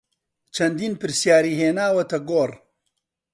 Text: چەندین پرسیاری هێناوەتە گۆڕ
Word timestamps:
چەندین 0.55 0.93
پرسیاری 1.01 1.57
هێناوەتە 1.61 2.17
گۆڕ 2.29 2.51